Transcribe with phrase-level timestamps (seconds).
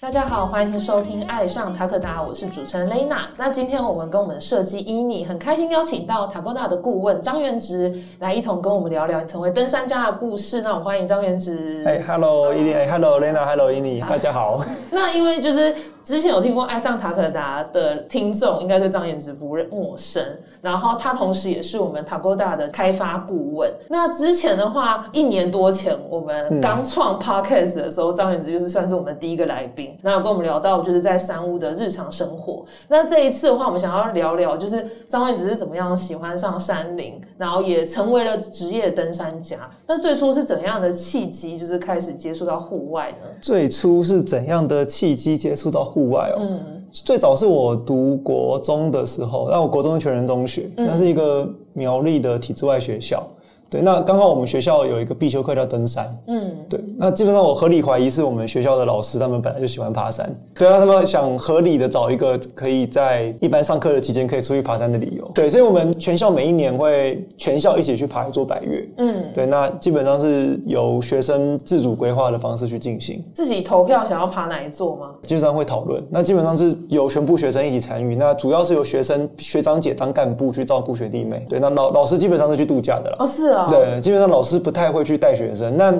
[0.00, 3.26] 大家好，欢迎收听《爱上塔克达》，我是主持人 Lena。
[3.36, 10.60] 那今天我们跟我们的设计伊妮很开心邀请到塔克达的顾问张元直来一同跟我们聊聊成为登山家的故事。
[10.62, 11.84] 那我们欢迎张元直。
[11.86, 14.64] 哎，Hello，伊妮，哎，Hello，Lena，Hello，伊妮，大家好。
[14.90, 15.72] 那因为就是
[16.04, 20.22] 之前有听过《爱上塔可达》的听众，应该对张元直不认陌生。
[20.60, 23.72] 然后他同时也是我们塔可达的开发顾问。
[23.88, 29.96] 那之前的话，一年多前我们刚创 Podcast 的时候，张元直就是算是我们第一个来宾。
[30.02, 32.62] 那跟我们聊到就是在山屋的日常生活。
[32.88, 39.70] 那这一次的话，我们想要聊聊就是张元直是怎么样喜欢上山林，然后也成为了职业登山家。
[39.86, 43.28] 那最初是怎样的契机，就是开始接触到户外呢？
[43.40, 46.38] 最初是怎样的契机接触到户外哦？
[46.40, 53.24] 嗯，最早是我读国中的时候，那我国中是全人中学，那是一个苗栗的体制外学校。
[53.74, 75.10] 对，那刚好我们学校有一个必修课叫登山，嗯，对，那基本上我合理怀疑是我们学校的老师他们本来就喜欢爬山，对啊，他们想合理的找一个可以在一般上课的期间可以出去爬山的理由，对，所以我们全校每一年会全校一起去爬一座百岳，嗯，对，那基本上是由学生自主规划的方式去进行，自己投票想要爬哪一座吗？
[75.24, 83.63] 基本上会讨论，那基本上是由全部学生一起参与，那主要是由学生学长姐当干部去照顾学弟妹，对，那老老师基本上是去度假的了，哦，是啊。
[83.68, 85.76] 对，基本上老师不太会去带学生。
[85.76, 85.94] 那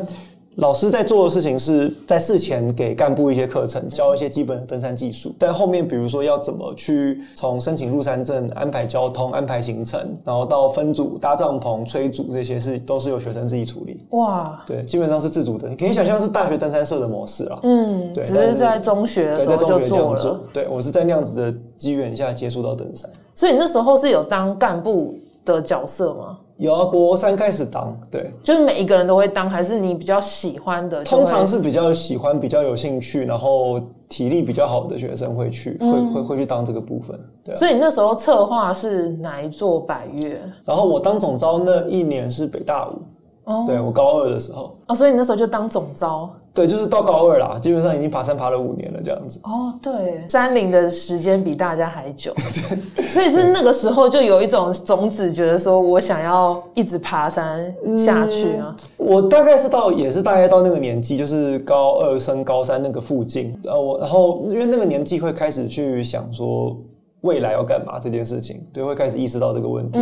[0.56, 5.34] 老师在做的事情是在事前给干部一些课程，教一些基本的登山技术。
[5.36, 14.00] 但后面比如说要怎么去从申请入山证、安排交通、安排行程，然后到分组搭帐篷、催组这些是都是由学生自己处理。
[14.10, 15.68] 哇，对，基本上是自主的。
[15.68, 17.58] 你可以想象是大学登山社的模式啊。
[17.64, 20.40] 嗯，对，只是在中学的时候就做了。
[20.52, 23.10] 对我是在那样子的机缘下接触到登山。
[23.34, 26.38] 所以你那时候是有当干部的角色吗？
[26.56, 31.02] 有啊，国三开始当，对，就是每一个人都会当，还是你比较喜欢的？
[31.02, 37.18] 通常是比较喜欢、比较有兴趣，然后体力比较好的学生会去，会会会去当这个部分。
[37.44, 40.40] 对，所以你那时候策划是哪一座百越？
[40.64, 43.02] 然后我当总招那一年是北大五。
[43.44, 49.40] 哦，对我高二的时候哦，所以你那时候就当总招，对，就是到高二啦，基本上已经爬山爬了五年了这样子。
[49.42, 52.32] 哦，对，山林的时间比大家还久，
[53.10, 58.76] 所以是那个时候就有一种种子，觉得说我想要一直爬山下去啊。
[58.96, 66.76] 我大概是到也是大概到那个年纪，就是高二升高三那个附近，呃，我然后因为那个年纪会开始去想说
[67.22, 69.98] 未来要干嘛这件事情，对，会开始意识到这个问题。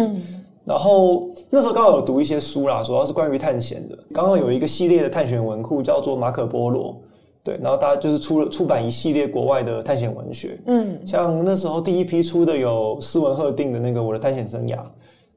[0.65, 3.99] 然后那时候刚好有读一些书啦，主要是关于探险的。
[4.13, 7.01] 刚好有一个系列的探险文库叫做马可波罗，
[7.43, 14.77] 对，然后大家就是出了出版一系列国外的探险文学，嗯，像那时候第一批出的有斯文赫定的那个《我的探险生涯》。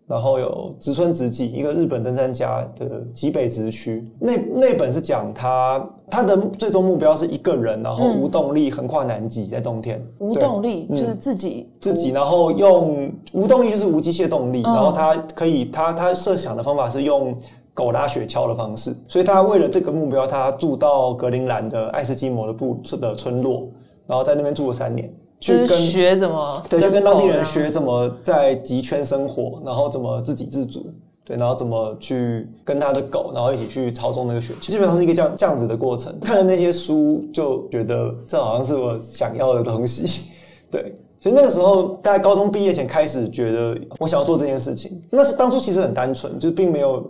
[0.08, 10.00] 然后有植村直纪，一个日本登山家的极北直区，那那本是讲他他的最终目标是一个人，然后无动力横跨南极在冬天。
[10.20, 17.36] 无动力就是自己自己，然后用无动力就是无机械动力，然后他可以他他设想的方法是用
[17.74, 23.68] 狗拉雪橇的方式，所以他为了这个目标，他住到格陵兰的爱斯基摩的部的村落，
[24.06, 25.12] 然后在那边住了三年。
[25.40, 30.88] 去跟学怎么对，就跟当地人学怎么在极圈生活，然后怎么自给自足，
[31.24, 36.18] 对，然后怎么去跟他的狗，然后一起去操纵那个雪橇，基本上是一个这样这样子的过程。
[36.22, 40.30] 看了那些书，就觉得这好像是我想要的东西，
[40.72, 40.96] 对。
[41.20, 47.04] 所以那个时候，大概高中毕业前开始觉得我想要做这件事情，那是当初其实很单纯，就并没有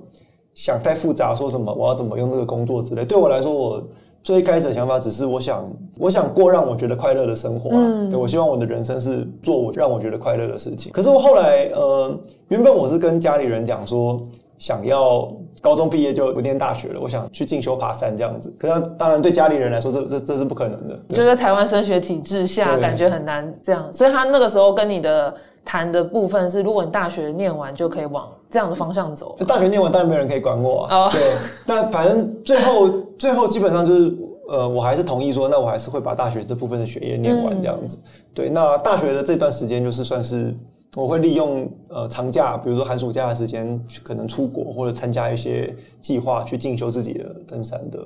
[0.53, 3.06] 想太复杂，说什么我要怎么用这个工作之类。
[3.06, 3.84] 对我来说，我。
[4.25, 7.69] 最一开始的想法只是我想，我想过让我觉得快乐的生活。
[7.74, 10.91] 嗯，对我希望我的人生是做我让我觉得快乐的事情。
[10.91, 14.19] 可是我后来，呃，原本我是跟家里人讲说，
[14.58, 15.31] 想要
[15.65, 18.53] 高中毕业就不念大学了，我想去进修爬山这样子。
[18.59, 20.95] 可是当然对家里人来说，这这这是不可能的。
[21.09, 23.91] 就在台湾升学体制下，感觉很难这样。
[23.91, 25.33] 所以他那个时候跟你的
[25.65, 29.35] 谈的部分是，如果你大学念完就可以往这样的方向走。
[29.47, 31.09] 大学念完当然没有人可以管我啊。
[31.09, 31.19] 对，
[31.65, 32.88] 但反正最后。
[33.18, 34.13] 最后基本上就是，
[34.50, 37.97] 呃，我还是同意说，那我还是会把大学这部分的学业念完这样子。
[38.33, 40.53] 对，那大学的这段时间就是算是。
[40.95, 48.00] 我会利用呃长假，比如说寒暑假的时间，可能出国或者参加一些计划，去进修自己的登山的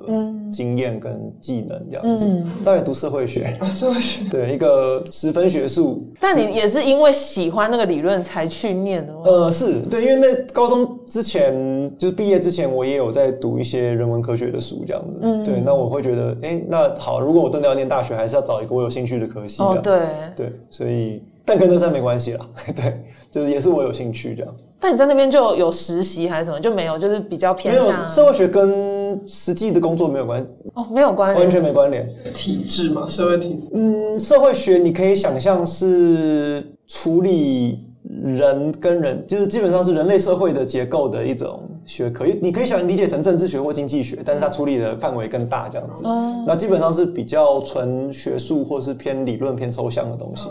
[0.50, 2.44] 经验跟技能这样子。
[2.64, 6.02] 当然读社会学， 社会学对一个十分学术。
[6.20, 9.20] 但你也是因为喜欢那个理论才去念的吗？
[9.24, 11.54] 呃，是对，因为那高中之前
[11.96, 15.20] 就是毕业之前，我也有在读一些人文科学的书这样子。
[15.22, 19.62] 嗯，对，那我会觉得，哎，那好，如果我真的要念大学，还是要找一个我有兴趣的科系。
[19.62, 20.00] 哦，对
[20.34, 21.22] 对，所以。
[21.44, 22.46] 但跟登山没关系啦，
[22.76, 24.54] 对，就是也是我有兴趣这样。
[24.82, 26.58] 但你在那边就有实习还是什么？
[26.58, 31.62] 就没有，就是比较偏没有向社会学跟实际的工作没有关，哦，没有关完全联。
[31.64, 32.08] 没关联。
[32.32, 33.70] 体制嘛，社会体制。
[33.74, 37.84] 嗯，社会学你可以想象是处理
[38.24, 42.24] 人跟人，就是基本上是人类社会的结构的一种学科。
[42.40, 46.04] 你可以想理解成政治学或经济学，但是它处理的范围更大，这样子。
[46.46, 50.48] 那基本上是比较纯学术或是偏理论、偏抽象的东西，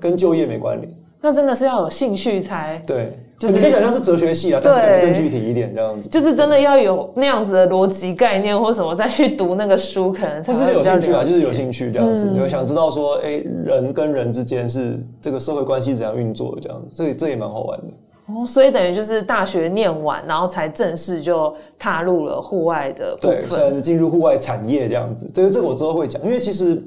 [0.00, 0.90] 跟就业没关联。
[1.22, 6.08] 那真的是要有兴趣才，对，就是你可以想象是哲学系啊，但是可能更具体一点这样子。
[6.08, 13.32] 就是真的要有那样子的逻辑概念或什么，再去读那个书，可能才是有兴趣啊，就是有解兴趣这样子，你会想知道说，哎、
[13.62, 17.92] 人跟人之间是这个社会关系怎样运作的这样子，这这也蛮好玩的。
[18.32, 23.74] 哦，所以等于就是大学念完，然后才正式就踏入了户外的部分。
[23.74, 26.82] 是进入户外产业这样子，这个这个我之后会讲，因为其实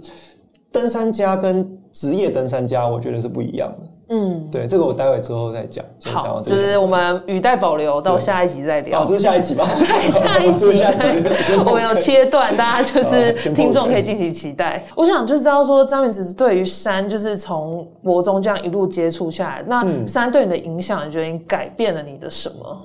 [0.72, 3.88] 登山家跟职业登山家，我觉得是不一样的。
[4.10, 5.84] 嗯，对，这个我待会之后再讲。
[6.06, 9.06] 好，就是我们语带保留到下一集再聊哦，。
[9.08, 9.66] 这是下一集吧？
[9.80, 10.84] 对，下一集
[11.66, 14.84] 我们有切断，大家就是听众可以敬请期待。
[14.96, 22.82] 我想就知道说，张元子对于山就是从国中这样一路接触下来，那嗯山对你的影响，你觉得你改变了你的什么？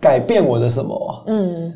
[0.00, 1.10] 改变我的什么啊？
[1.26, 1.72] 嗯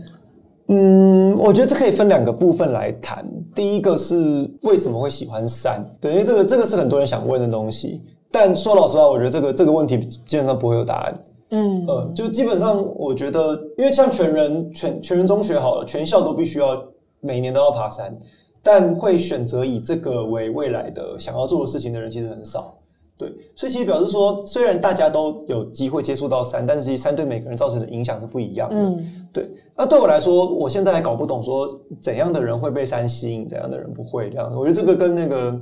[0.68, 3.24] 嗯，我觉得这可以分两个部分来谈。
[3.54, 8.02] 第一个是为什么会喜欢山，对，因为这个这个是很多人想问的东西。
[8.32, 9.96] 但说老实话，我觉得这个这个问题
[10.26, 11.22] 基本上不会有答案。
[11.50, 16.82] 嗯呃，就基本上我觉得，因为像全人全全人中学好了，全校都必须要
[17.20, 18.18] 每年都要爬山，
[18.62, 22.74] 但会选择以这个为未来的想要做的事情的人其实很少。
[23.18, 28.76] 对，所以其实表示说，虽然大家都有机会接触到山，但是其实山对每个人造成的影响是不一样的。
[28.76, 31.66] 嗯对，那对我来说，我现在还搞不懂说
[32.00, 34.54] 怎样的人会被山吸引，怎样的人不会这样。
[34.54, 35.58] 我觉得这个跟那个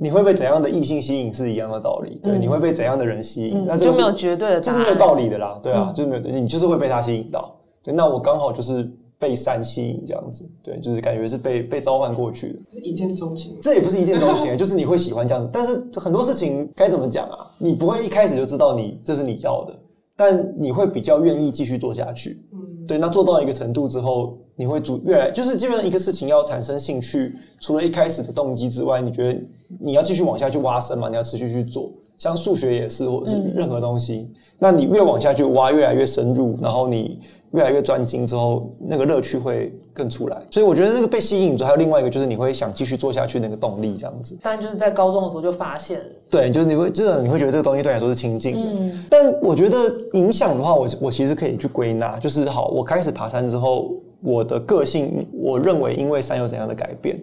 [0.00, 2.18] 你会被怎样的异性吸引是一样的道理。
[2.22, 4.60] 对，嗯你会被怎样的人吸引，嗯那就没有绝对的。
[4.60, 5.60] 这是没有道理的啦。
[5.62, 7.56] 对啊，嗯就是没有，你就是会被他吸引到。
[7.84, 10.44] 对，那我刚好就是被山吸引这样子。
[10.62, 12.58] 对，就是感觉是被被召唤过去的。
[12.72, 13.56] 是一见钟情。
[13.62, 15.50] 这也不是一见钟情， 就是你会喜欢这样子。
[15.52, 17.50] 但是很多事情该怎么讲啊？
[17.58, 19.78] 你不会一开始就知道你这是你要的，
[20.16, 22.40] 但你会比较愿意继续做下去。
[22.52, 29.40] 嗯，对，那做到一个程度之后，你会主越来就是基本上一个事情要产生兴趣，除了一开始的动机之外，你觉得
[29.80, 31.08] 你要继续往下去挖深嘛？
[31.08, 37.18] 你要持续去做，像数学也是，或者是任何东西，那你越往下去挖，越来越深入，然后你
[37.50, 40.42] 越来越专精之后，那个乐趣会更出来。
[40.50, 44.38] 所以我觉得那个被吸引住，还有另外一个就是你会想继续做下去那个动力，这样子。
[44.42, 46.00] 但就是在高中的时候就发现，
[46.30, 48.68] 对，就是你会，这种你会觉得这个东西对你来说是亲近的。
[48.72, 57.20] 嗯但我觉得影响的话，我我其实可以去归纳，就是好，我开始爬山之后，我的个性，我认为因为山有怎样的改变？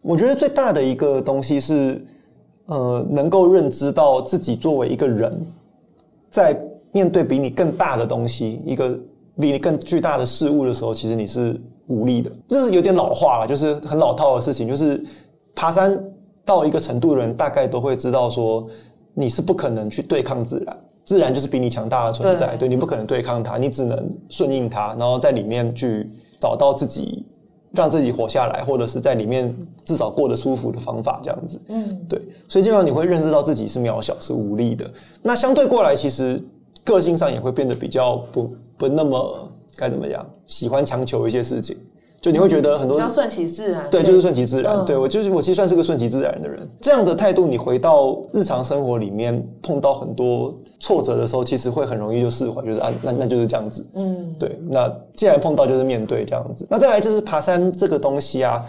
[0.00, 2.00] 我觉得最大的一个东西是，
[2.68, 5.46] 呃，能够认知到自己作为一个人，
[6.30, 6.58] 在
[6.92, 8.90] 面对比你更大的东西，一个
[9.40, 12.30] 比你更巨大的事物的时候，其实你是无力的。
[12.46, 14.68] 这是有点老化了，就是很老套的事情。
[14.68, 15.02] 就是
[15.54, 15.98] 爬山
[16.44, 18.66] 到一个程度的人，大概都会知道说，
[19.14, 26.06] 你是不可能去对抗自然，自然就是比你强大的存在，对对你不可能对抗它，你只能顺应它，然后在里面去
[26.38, 27.24] 找到自己。
[27.72, 29.54] 让自己活下来，或者是在里面
[29.84, 31.60] 至少过得舒服的方法，这样子。
[31.68, 34.90] 嗯对，所以基本上你会认识到自己是渺小、是无力的。
[35.22, 36.42] 那相对过来，其实
[36.84, 41.76] 个性上也会变得比较不不那么该怎么样，喜欢强求一些事情。
[42.20, 43.88] 就你会觉得很多比较顺其自然。
[43.90, 44.74] 对，就是顺其自然。
[44.74, 46.68] 嗯对我就是我其实算是个顺其自然的人。
[46.80, 53.86] 这样的态度，你回到日常生活里面碰到很多挫折的时候，其实会很容易就释怀，就是啊，那那就是这样子。
[53.94, 56.66] 嗯，对，那既然碰到就是面对这样子。
[56.68, 58.64] 那再来就是爬山这个东西啊，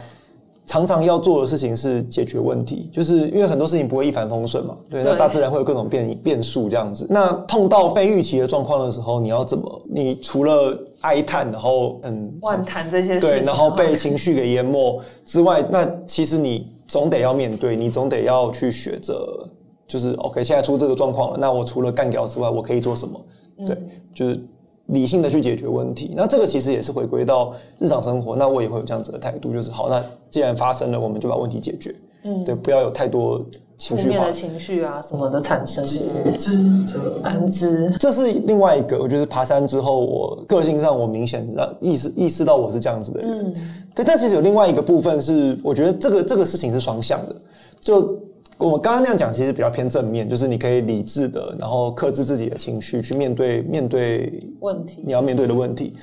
[0.69, 7.07] 常常要做的事情是解决问题，就是因为很多事情不会一帆风顺嘛，对，那大自然会有各种变变数这样子。
[7.09, 9.81] 那碰到非预期的状况的时候，你要怎么？
[9.89, 19.43] 你除了哀叹，然后嗯，万谈这些事情，对，然后被情绪给淹没之外，那其实你总得要面对，你总得要去学着，
[19.87, 23.19] 就是 OK，现在出这个状况了，那我除了干掉之外，我可以做什么？
[23.65, 23.75] 对，
[24.13, 24.39] 就是
[24.89, 26.13] 理性的去解决问题。
[26.15, 31.95] 那这个其实也是回归到日常生活，那我也会有这样子的态度，就是好，那既然发生了，我们就把问题解决。
[32.23, 33.41] 嗯，对，不要有太多
[33.77, 34.31] 情绪化负面的。
[34.33, 35.85] 情绪啊什么的产生。
[35.85, 43.53] 知者安之，这是另外一个，我觉得爬山之后，我个性上我明显让意识意识到我是这样子的人。
[43.95, 47.35] 对，但其实有另外一个部分是，我觉得这个这个事情是双向的。
[47.79, 48.19] 就
[48.59, 55.95] 我们刚刚那样讲，其实比较偏正面，就是你可以理智的，然后克制自己的情绪，去面对面对问题你要面对的问题。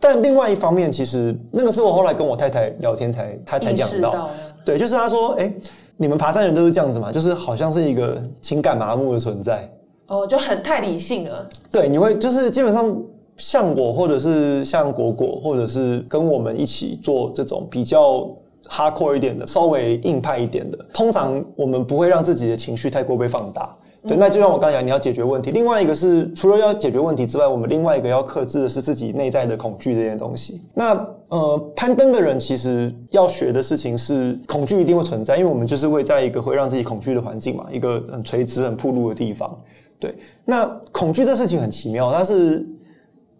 [0.00, 4.28] 但另外一方面，其实那个是我后来跟我太太聊天才她才意讲到，
[4.64, 5.52] 对，就是她说，哎、
[5.96, 9.70] 你们爬山人都是这样子嘛，就是好像是一个情感麻木的存在。
[10.06, 11.48] 哦，就很太理性了。
[11.70, 12.96] 对，你会就是基本上
[13.36, 18.28] 像我，或者是像果果，或者是跟我们一起做这种比较
[18.68, 23.76] hardcore 一点的，稍微硬派一点的，通常我们不会让自己的情绪太过被放大。
[24.08, 25.50] 对，那就像我刚才讲，你要解决问题。
[25.50, 30.62] 另外一个是，除了要解决问题之外，我们另外一个要克制的是自己内在的恐惧这件东西。
[30.72, 30.94] 那
[31.28, 39.54] 呃，攀登的人其实要学的事情是，恐惧一定会存在，因为我们就是会在一个会让自己恐惧的环境嘛，一个很垂直、很铺路的地方。
[39.98, 40.14] 对，
[40.46, 42.66] 那恐惧这事情很奇妙，它是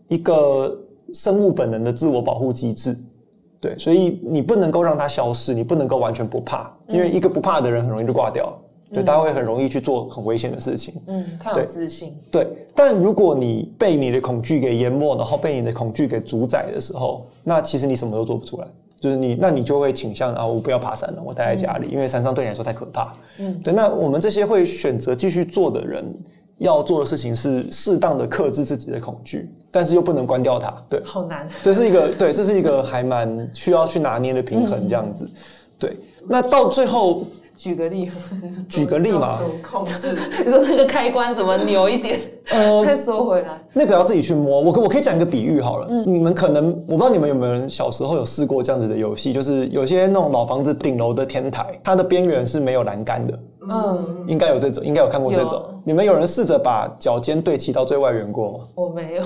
[0.09, 0.79] 一个
[1.15, 2.95] 生物本能的自我保护机制。
[3.61, 8.53] 对，所以你不能够让它消失，你不能够完全不怕，因为一个不怕的人很容易就挂掉。
[8.93, 10.93] 对，他会很容易去做很危险的事情。
[11.07, 12.13] 嗯，太有自信。
[12.29, 18.67] 对，但如果你被你的恐惧给淹没，然后被你的恐惧给主宰的时候，那其实你什么都做不出来。
[18.99, 23.15] 就是你，那你就会倾向啊，我不要爬山了，我待在家里，因为山上对你来说太可怕。
[23.39, 23.73] 嗯，对。
[23.73, 26.05] 那我们这些会选择继续做的人，
[26.61, 30.73] 要做的事情是适当的克制自己的恐惧，但是又不能关掉它。
[30.89, 31.47] 对，好难。
[31.63, 35.29] 这是一个对，这是一个还蛮需要去拿捏的平衡，这样子。
[35.79, 37.25] 对，那到最后。
[37.61, 38.11] 举个例，
[38.71, 40.17] 举个例嘛，怎么控制？
[40.43, 43.49] 你说那个开关怎么扭一点， 呃 再收回来？
[43.75, 44.63] 那个要自己去摸。
[44.63, 53.39] 我我可以讲一个比喻好了，你们可能我不知道你们有没有人小时候有试过这样子的游戏，就是有些那种老房子顶楼的天台，它的边缘是没有栏杆的。
[53.69, 55.63] 嗯，应该有这种，应该有看过这种。
[55.85, 58.59] 你们有人试着把脚尖对齐到最外缘过吗？
[58.75, 59.23] 我没有，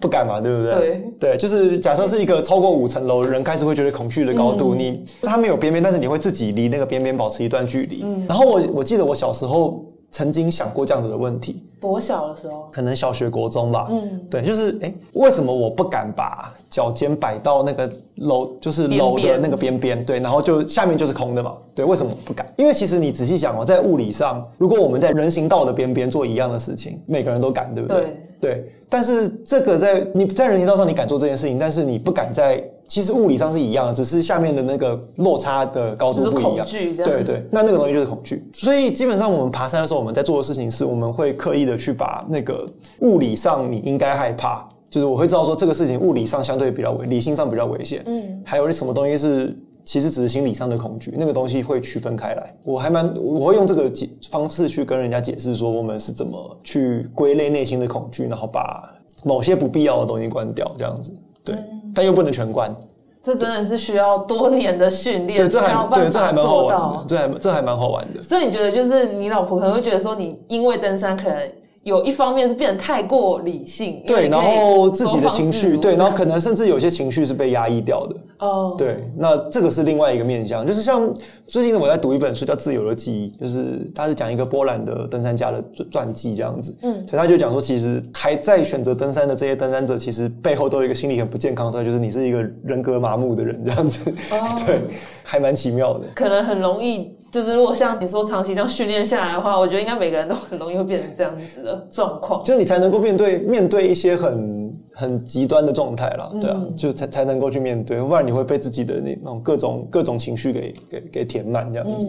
[0.00, 0.74] 不敢嘛，对不对？
[0.74, 8.04] 对对，就是假设是一个超过五层楼，人开始会觉得恐惧的高度，你它没有边边，但是你会自己离那个边边保持一段距离。
[8.28, 9.84] 然后我我记得我小时候。
[10.10, 12.68] 曾经想过这样子的问题，多小的时候？
[12.72, 13.88] 可能小学、国中吧。
[13.90, 20.04] 嗯，对，就是哎，为什么我不敢把脚尖摆到那个楼，就是楼的那个边边？
[20.04, 21.54] 对，然后就下面就是空的嘛。
[21.74, 22.46] 对，为什么不敢？
[22.56, 28.00] 因为其实你仔细想哦，在物理上，如果我们在人行道的边边做一样的事情，每个人都敢，对不对？
[28.00, 28.16] 对。
[28.40, 36.66] 对，但是这个在你在人行道上你敢做这件事情，但是你不敢在，其实物理上是一样的，只是下面的那个落差的高度不一样。
[37.04, 38.42] 对对，那那个东西就是恐惧。
[38.52, 42.68] 所以基本上我们爬山的时候，我们在做的事情是，我们会刻意的去把那个
[43.00, 48.02] 物理上你应该害怕，就是我会知道说这个事情物理上相对比较危，理性上比较危险。
[48.06, 49.56] 嗯，还有什么东西是？
[49.84, 52.54] 其实只是心理上的恐惧，那个东西会区分开来。
[52.62, 58.92] 我还蛮我会用这个解方式去跟人家解释说，我们是怎么去归类内心的恐惧，然后把
[59.24, 61.10] 某些不必要的东西关掉，这样子。
[61.42, 61.56] 对，
[61.94, 62.74] 但又不能全关。
[63.22, 68.22] 这真的是需要多年的训练，对，这还对，这还蛮好玩的，这还这还蛮好玩的。
[68.22, 71.36] 所以你觉得，就是你老婆可能会觉得说，你因为登山可能。
[71.84, 81.12] 有一方面是变得太过理性，对，然后自己的情绪，对，然后可能甚至有些情绪是被压抑掉的，哦，对，那这个是另外一个面向，就是像
[81.46, 94.12] 最近我在读一本书叫《自由的记忆》，就是他是讲一个波兰的登山家的传记这样子，嗯，所以他就讲说，其实还在选择登山的这些登山者，其实背后都有一个心理很不健康的，就是你是一个人格麻木的人这样子，
[94.66, 94.80] 对，
[95.22, 97.16] 还蛮奇妙的，可能很容易。
[97.30, 102.42] 就是如果像你说长期这样训练下来的话，我觉得应该每个人都很容易会变成这样子的状况。
[102.42, 104.67] 就是你才能够面对面对一些很
[104.98, 112.06] 很极端的状态了，对啊，就才才能够去面对，不然你会被自己的那那种各种各种情绪给给给填满这样子。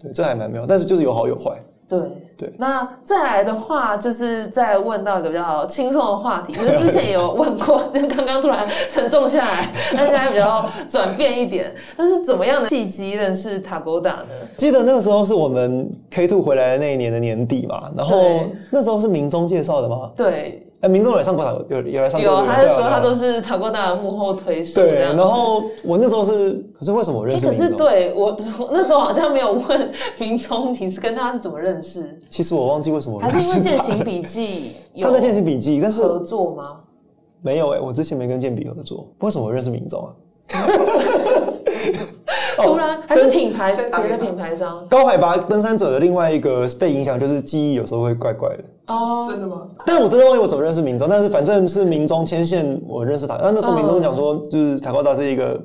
[0.00, 1.52] 对，这还蛮妙，但是就是有好有坏。
[1.88, 2.00] 对
[2.38, 11.72] 对，那再来的话，就是再问到一个比较轻松的话题，就是 之前也有问过，就刚刚突然沉重下来，但现在比较转变一点。
[11.96, 14.28] 那是怎么样的契机认识塔勾达呢？
[14.56, 18.18] 记得那个时候是我们 K Two 回来的那一年的年底嘛，然后
[18.70, 20.10] 那时候是明中介绍的吗？
[20.16, 20.66] 对。
[20.82, 22.28] 哎，民众来上过塔，有有来上过。
[22.28, 24.82] 有，他是说他都是塔过大的幕后推手。
[24.82, 27.46] 对，然后我那时候是，可是为什么我认识？
[27.46, 28.36] 可是对我
[28.72, 32.18] 那时候好像没有问 民众，你是跟他是怎么认识？
[32.28, 33.20] 其实我忘记为什么。
[33.20, 34.72] 还是因为践行笔记？
[35.00, 36.80] 他在践行笔记，但是合作吗？
[37.42, 39.08] 没有哎，我之前没跟健笔合作。
[39.20, 40.10] 为什么我认识民众啊？
[42.64, 44.86] 突然还是品牌别的品牌商。
[44.88, 48.64] 高海拔登山者的另外一个被影响就是记忆有时候会怪怪的。
[48.88, 49.62] 哦，真的吗？
[49.86, 53.36] 但我真的忘记我怎么认识明宗，但是反正是明宗牵线我认识他。
[53.36, 55.58] 那那时候明宗讲说，就是台高达是一个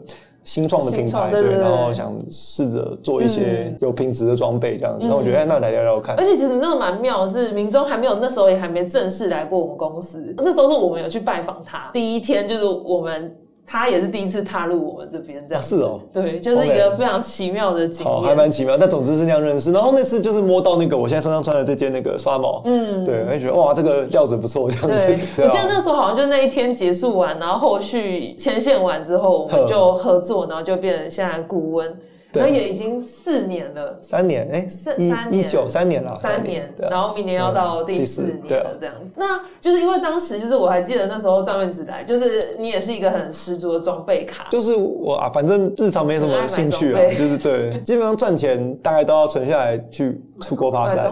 [0.43, 5.05] 新创的品牌，对，然后想试着做一些有品质的装备这样子。
[5.07, 6.15] 那我觉得，哎，那来聊聊看。
[6.15, 13.35] 而且其实那个蛮妙的是，明宗还没有那时候也还没正式来过我们公司，那时候是我们有去拜访他，第一天就是我们。
[13.69, 18.77] 他也是第一次踏入我们这边，这样是哦，对，就是一个非常奇妙的经验，还蛮奇妙。
[18.77, 19.73] 但总之是那样认识。
[19.73, 25.17] 然后那次就是摸到那个我现在身上穿的这件那个刷毛，嗯，对，我就觉得哇，这个料子不错，这样子。
[25.37, 31.93] 我记得那时候好像就那一天结束完，然后后续牵线完之后，我们就合作，然后就变成现在顾问。
[32.37, 32.41] 对。
[32.41, 33.97] 然后也已经四年了。
[34.01, 35.33] 三年，哎、一三三年。
[35.33, 39.15] 一九三年了，三年，然后明年要到嗯第第四年了，这样子。
[39.17, 51.11] 那就是因为当时就是我还记得那时候张元子来，就是你也是一个很十足的装备卡，就是我啊，反正日常没什么兴趣啊就是对，基本上赚钱大概都要存下来去出国爬山。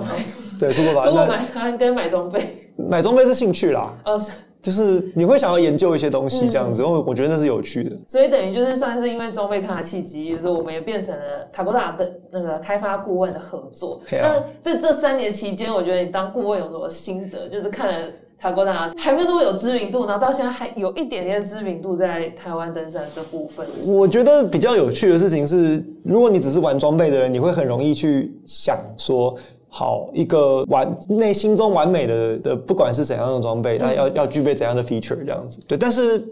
[0.60, 1.10] 对，出国爬山。
[1.12, 1.28] 出国山。
[1.28, 4.32] 买餐跟买装备，买装备是兴趣啦，哦，是
[4.66, 7.96] 就是你会想要研究一些东西这样嗯子，因为我觉得那是有趣的。
[8.08, 14.02] 所以等于就是算是因为装备卡的契机，就是我们也变成了塔国达跟那个开发顾问的合作。
[14.10, 17.48] 啊那在这三年期间，我觉得你当顾问有什么心得？
[17.48, 18.08] 就是看了
[18.40, 23.66] 塔国达还没有那么有知名度，然后到现在还有一点点知名度在台湾登山这部分。
[23.88, 29.36] 我觉得比较有趣的事情是，如果你只是玩装备的人，你会很容易去想说，
[29.78, 35.60] 好一个完内心中完美的的，不管是怎样的装备，它要要具备怎样的 feature 这样子。
[35.68, 36.26] 对，但是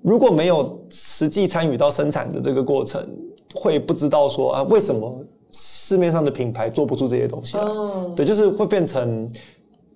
[0.00, 3.06] 如果没有实际参与到生产的这个过程，
[3.54, 7.62] 会不知道说啊，为什么市面上的品牌做不出这些东西来？
[7.62, 9.28] 嗯，对，就是会变成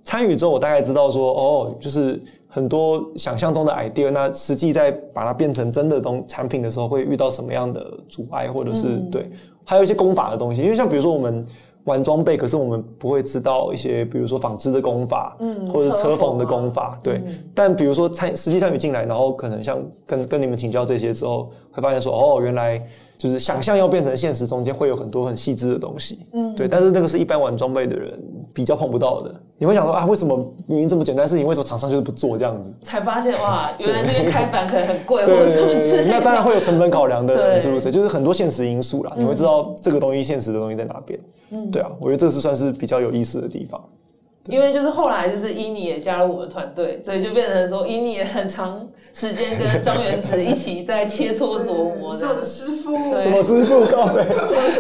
[0.05, 9.31] 参与之后，我大概知道说，哦，就是很多想象中的 idea，那实际在把它变成真的东产品的时候，会遇到什么样的阻碍，或者是、嗯对，
[9.65, 11.43] 还有一些功法的东西，因为像比如说我们。
[11.85, 17.15] 玩装备，可是我们不会知道一些，比如说纺织的功法，嗯或者车车缝的功法，对。
[17.27, 22.83] 嗯但比如说参实际参与进来，然后可能像跟跟你们请教这些之后，会发现说，哦，原来
[23.23, 26.67] 就是想象要变成现实中间会有很多很细致的东西，嗯对。
[26.67, 28.19] 但是那个是一般玩装备的人
[28.53, 29.33] 比较碰不到的。
[29.59, 30.37] 你会想说啊，为什么
[30.67, 32.73] 明明这么简单的事情，为什么厂商就是不做这样子？
[32.83, 36.11] 才发现哇， 原来这个开板可能很贵， 或者什么之类的。
[36.11, 39.13] 那当然会有成本考量的对诸如此类，就是很多现实因素啦。
[39.17, 41.17] 你会知道这个东西现实的东西在哪边。
[41.53, 43.81] 嗯对啊，我觉得这是算是比较有意思的地方。
[44.49, 52.35] 因为就是后来就是伊妮也加入我的团队，所以就变成说伊妮也很长时间跟张元直一起在切磋琢磨的是我。
[52.35, 54.25] 的师傅，对什么师傅告白？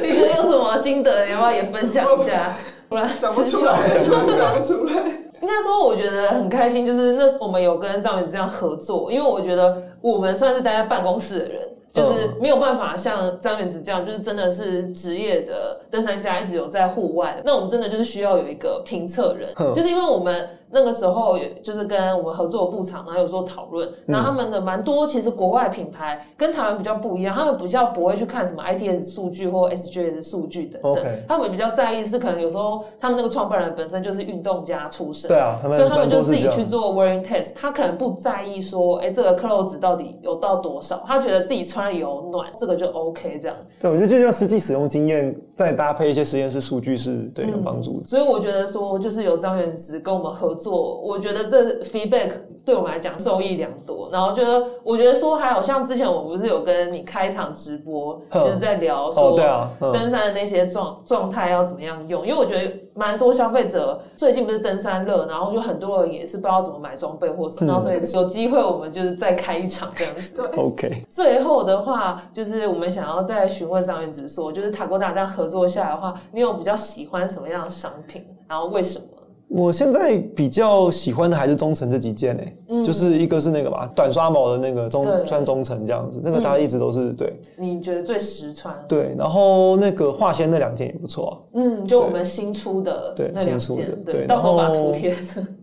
[0.02, 1.26] 你觉得有什么心得？
[1.26, 2.52] 你要不要也分享一下？
[2.88, 4.94] 不然讲不出来，讲不出来。
[5.40, 11.60] 应该说，我觉得很开心，就是那我们有跟张元直这样合作，因为我觉得我们算是待在办公室的人，
[11.92, 17.40] 就是没有办法像张元子这样，就是真的是职业的登山家，一直有在户外。
[17.44, 43.56] 那我们真的就是需要有一个评测人，嗯就是因为我们那个时候就是跟我们合作的部厂，然后有做讨论，然后他们的蛮多其实国外品牌跟台湾比较不一样，他们比较不会去看什么 ITS 数据或 SGS 数据等等他们比较在意是可能有时候他们那个创办人本身就是运动家出身，对啊，所以他们就自己去做 wearing test，他可能不在意说，哎、这个 clothes 到底有到多少，他觉得自己穿了有暖，这个就 OK 这样。
[43.80, 48.06] 对，我觉得就像实际使用经验，再搭配一些实验室数据是对有帮助的。
[48.06, 52.32] 所以我觉得说，就是有张元直跟我们合作，我觉得这 feedback
[52.64, 54.08] 对我们来讲受益良多。
[54.12, 62.26] 然后觉得，我觉得说还有像之前我们不是有跟你开一场直播，就是在聊哦，说对啊，嗯，登山的那些状状态要怎么样用？
[62.26, 70.42] 因为我觉得蛮多消费者最近不是登山热，然后就很多人也是不知道怎么买装备或什么，然后所以有机会我们就是再开一场这样子。
[70.56, 78.24] OK，最后的话，就是我们想要再询问张元直说，就是塔国达这样合作下来的话，你有比较喜欢什么样的商品？
[78.46, 79.06] 然后为什么？
[79.54, 87.38] 我现在比较喜欢的还是中层这几件诶、就是一个是那个吧，短刷毛的那个中穿中层这样子，那个大家一直都是对。
[87.58, 88.74] 你觉得最实穿？
[88.88, 95.14] 对，然后那个化纤那两件也不错啊，嗯，就我们新出的对新出的对，到时候把图贴。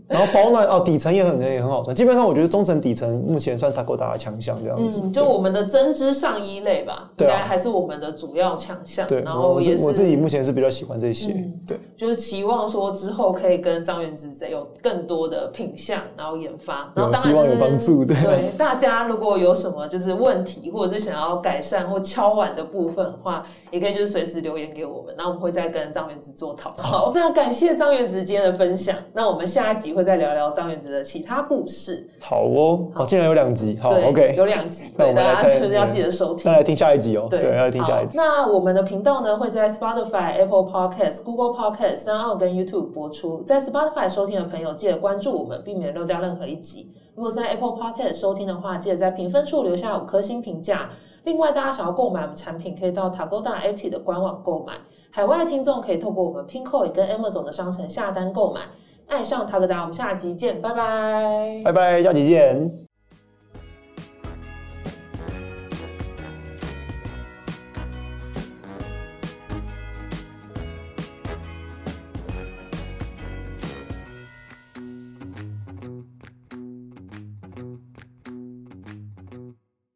[0.09, 9.07] 然后保暖哦底层也很也很好穿，基本上我觉得中层底层目前算 Takoda 的强项这样子，嗯，就我们的针织上衣类吧，应对啊该还是我们的主要强项。
[9.07, 26.81] 对，然后也是我自己目前是比较喜欢这些，嗯对，就是期望说之后可以跟张元直有更多的品相，然后研发，然后当然就是希望有帮助对对大家如果有什么就是问题，或者是想要改善或敲碗的部分的话，也可以就是随时留言给我们，那我们会再跟张元直做讨论。
[26.81, 32.07] 好，那感谢张元直今天的分享，那我们下一集会再聊聊张元直的其他故事。
[32.19, 36.53] 好哦，好，竟然有两集，好，OK，有两集，对大家就是要记得收听再。
[36.53, 38.17] 来听下一集哦，对，要来听下一集。
[38.17, 43.41] 那我们的频道呢会在 Spotify、Apple Podcast、Google Podcast、三奥跟 YouTube 播出。
[43.41, 46.91] 在 Spotify 收听的朋友，记得关注我们，避免漏掉任何一集。
[47.15, 50.89] 如果在 Apple Podcast 收听的话，记得在评分处留下五颗星评价。
[51.25, 54.73] 另外，大家想要购买我们产品，可以到 Tagoda FT 的官网购买。
[55.11, 58.61] 海外的听众可以透过我们 Pinkoi 跟 Amazon 的商城下单购买。
[59.09, 61.61] 爱上塔哥达我们下集见，拜拜。
[61.65, 62.88] 拜拜，下集见。